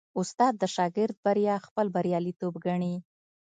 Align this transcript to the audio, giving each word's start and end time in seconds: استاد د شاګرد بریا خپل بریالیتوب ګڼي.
استاد 0.19 0.53
د 0.61 0.63
شاګرد 0.75 1.15
بریا 1.25 1.55
خپل 1.67 1.85
بریالیتوب 1.95 2.53
ګڼي. 2.65 2.95